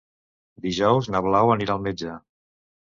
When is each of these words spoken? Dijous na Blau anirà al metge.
Dijous 0.67 1.11
na 1.17 1.23
Blau 1.29 1.55
anirà 1.59 1.77
al 1.79 1.87
metge. 1.91 2.19